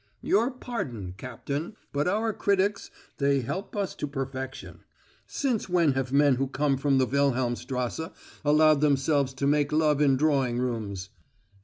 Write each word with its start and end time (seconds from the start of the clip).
Your 0.23 0.49
pardon, 0.49 1.13
Cap 1.15 1.45
tain; 1.45 1.75
but 1.93 2.07
our 2.07 2.33
critics, 2.33 2.89
they 3.19 3.41
help 3.41 3.75
us 3.75 3.93
to 3.93 4.07
per 4.07 4.25
fection. 4.25 4.79
Since 5.27 5.69
when 5.69 5.91
have 5.91 6.11
men 6.11 6.37
who 6.37 6.47
come 6.47 6.75
from 6.75 6.97
the 6.97 7.05
Wilhelmstrasse 7.05 8.09
allowed 8.43 8.81
themselves 8.81 9.31
to 9.35 9.45
make 9.45 9.71
love 9.71 10.01
in 10.01 10.17
drawing 10.17 10.57
rooms?" 10.57 11.09